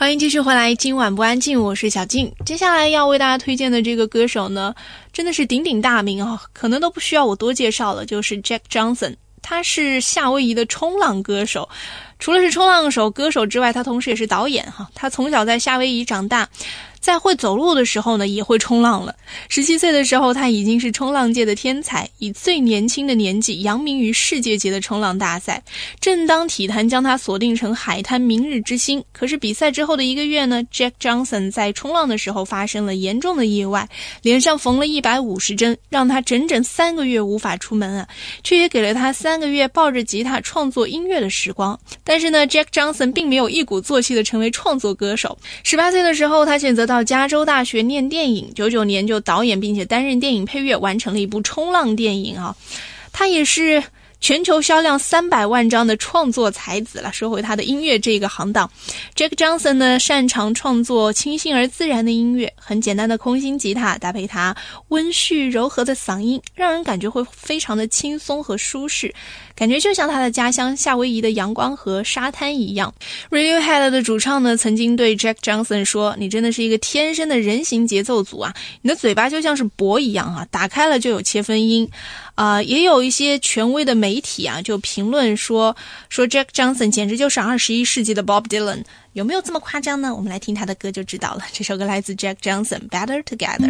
[0.00, 2.32] 欢迎继续回来，今晚不安静，我是小静。
[2.46, 4.72] 接下来要为大家推荐的这个歌手呢，
[5.12, 11.68] 真的是鼎鼎大名啊，可能都不需要我多介绍了，就是 Jack Johnson，他是夏威夷的冲浪歌手。
[12.18, 14.88] 除了是冲浪手、歌手之外，他同时也是导演哈。
[14.94, 16.48] 他从小在夏威夷长大。
[17.00, 19.14] 在会走路的时候呢，也会冲浪了。
[19.48, 25.62] 十七岁的时候，他已经是冲浪界的天才，以最年轻的年纪扬名于世界级的冲浪大赛。
[26.00, 33.88] 正当体坛将他锁定成海滩明日之星，可是比赛之后的一个月呢，Jack Johnson 在冲浪的时候发生了严重的意外，
[34.22, 38.08] 脸上缝了一百五十针，让他整整三个月无法出门啊，
[38.42, 41.78] 却也给了他三个月抱着吉他创作音乐的时光。
[42.08, 45.38] 但是呢，Jack Johnson 并没有一鼓作气的成为创作歌手。
[45.62, 46.88] 十八岁的时候，他选择。
[46.88, 52.56] 到加州大学念电影，九九年就导演并且担任电影配乐，完成了一部冲浪电影啊。
[53.12, 53.84] 他也是
[54.20, 57.12] 全球销量三百万张的创作才子了。
[57.12, 58.70] 说回他的音乐这个行当
[59.14, 64.56] ，Jack Johnson 呢擅长创作清新而自然的音乐，很简单的空心吉他搭配他
[64.88, 69.14] 温煦柔和的嗓音，让人感觉会非常的轻松和舒适。
[69.54, 72.94] 感觉就像他的家乡夏威夷的阳光和沙滩一样。
[73.28, 78.54] Radiohead 的主唱呢，曾经对 Jack Johnson 说：“你真的是一个天生的人形节奏组啊！
[78.82, 81.88] 你的嘴巴就像是钵一样啊，打开了就有切分音。”
[82.36, 85.76] 啊，也有一些权威的美媒体啊，就评论说
[86.08, 88.82] 说 Jack Johnson 简直就是二十一世纪的 Bob Dylan。
[89.12, 90.14] 有没有这么夸张呢？
[90.14, 91.42] 我们来听他的歌就知道了。
[91.52, 93.68] 这首歌来自 Jack Johnson，《Better Together》。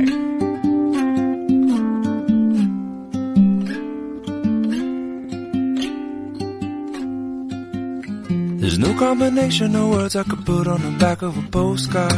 [8.61, 12.15] There's no combination of words I could put on the back of a postcard.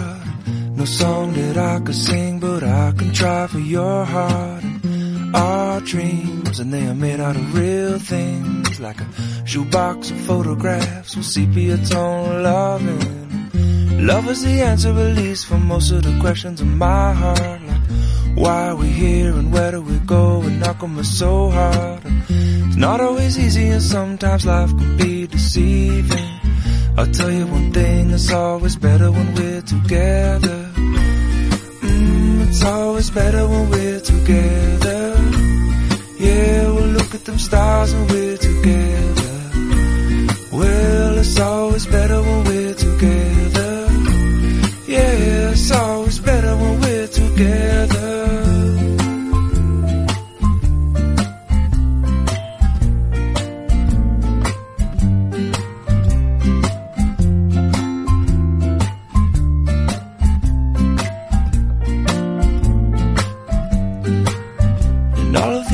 [0.77, 4.63] No song that I could sing, but I can try for your heart.
[5.33, 9.07] Our dreams, and they are made out of real things, like a
[9.47, 14.07] shoebox of photographs with sepia tone loving.
[14.07, 17.63] Love is the answer, at least, for most of the questions in my heart.
[17.63, 17.83] Like,
[18.35, 20.41] why are we here and where do we go?
[20.43, 22.01] And come it's so hard?
[22.29, 26.29] It's not always easy, and sometimes life can be deceiving.
[26.97, 30.69] I'll tell you one thing, it's always better when we're together.
[31.83, 35.00] Mm, it's always better when we're together.
[37.11, 39.31] Look at them stars when we're together.
[40.53, 43.89] Well, it's always better when we're together.
[44.87, 47.80] Yeah, it's always better when we're together.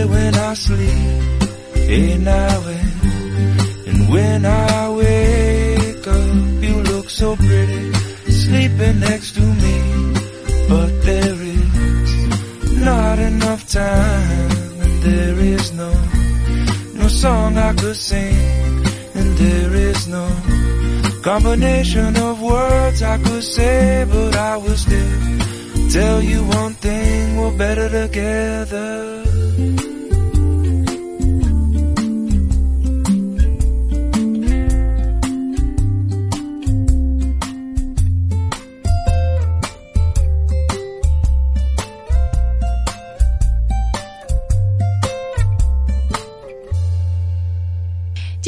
[0.00, 2.20] Pretty when I sleep.
[2.20, 7.92] Now and, and when I wake up, you look so pretty,
[8.30, 10.14] sleeping next to me.
[10.68, 15.92] But there is not enough time, and there is no,
[16.94, 20.28] no song I could sing, and there is no
[21.22, 27.58] combination of words I could say, but I will still tell you one thing, we're
[27.58, 29.89] better together.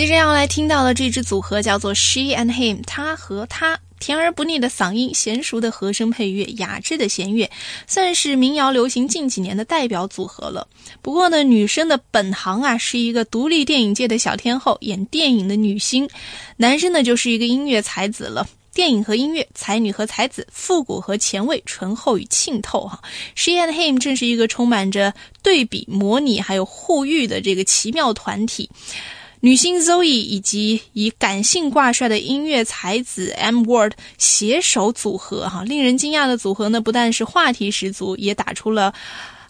[0.03, 3.79] 接着要来听到的这支组合叫做 She and Him，他和他。
[4.01, 7.49] 甜而不腻的嗓音，娴熟的和声配乐，雅致的弦乐，
[7.87, 10.67] 算是民谣流行近几年的代表组合了。
[11.03, 16.05] 不过呢，女生的本行啊是一个独立电影界的小天后，演电影的女星；
[16.57, 18.45] 男生呢就是一个音乐才子了。
[18.75, 22.89] 电影和音乐，才女和才子，复古和前卫，醇厚与沁透。
[22.89, 23.01] 哈
[23.37, 25.15] ，She and Him 正是一个充满着
[25.45, 28.69] 对比、模拟还有互喻的这个奇妙团体。
[29.45, 38.95] 女星 Zoe 以及以感性挂帅的音乐才子 M Word 携手组合，哈，令人惊讶的组合呢，不但是话题十足，也打出了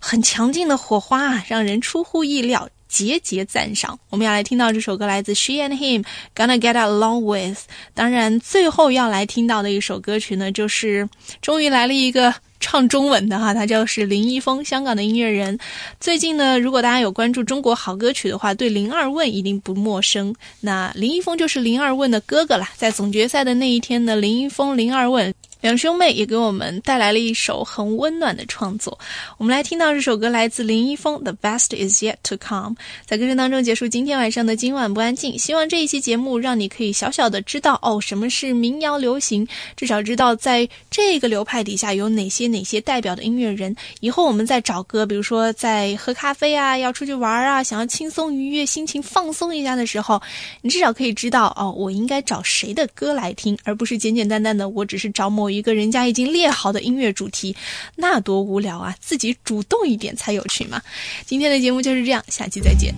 [0.00, 3.99] 很强劲的火花，让人出乎意料，节节赞赏。
[4.09, 7.59] 我们要来听到这首歌，来自 She and Him，Gonna Get Along With。
[7.93, 11.06] 当然，最后要来听到的一首歌曲呢，就是
[11.43, 12.35] 终于来了一个。
[12.62, 15.59] 唱中文的哈，他就是林一峰，香港的音乐人。
[16.00, 20.35] 最近呢，如果大家有关注中国好歌曲的话，对林二问一定不陌生。
[20.61, 22.70] 那林一峰就是林二问的哥哥啦。
[22.76, 25.35] 在总决赛的那一天呢，林一峰、林二问。
[25.62, 28.99] 两兄妹也给我们带来了一首很温暖的创作。
[29.38, 32.70] 我们来听到这首歌，来自林一峰，《The Best Is Yet to Come》。
[33.06, 35.38] 在歌声当中结束今天晚上的今晚不安静。
[35.38, 43.76] 希望这一期节目让你可以小小的知道哦，什么是民谣流行，至少知道在这个流派底下有哪些哪些代表的音乐人。
[44.00, 50.20] 以后我们再找歌，比如说在喝咖啡啊，要出去玩啊，想要轻松愉悦、心情放松一下的时候，
[50.61, 55.52] 你至少可以知道哦，我应该找谁的歌来听，而不是简简单单的我只是找某。
[55.53, 57.55] 一个人家已经列好的音乐主题，
[57.97, 58.97] 那多无聊啊！
[59.01, 60.81] 自己主动一点才有趣嘛。
[61.27, 62.95] 今天的节目就是这样，下期再见。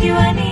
[0.00, 0.47] you honey.